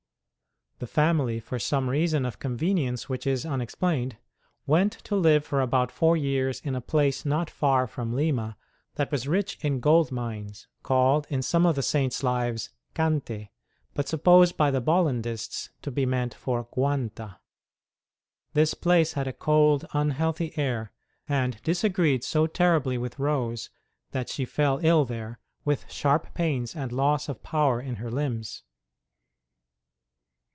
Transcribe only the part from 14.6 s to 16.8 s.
the Bol landists to be meant for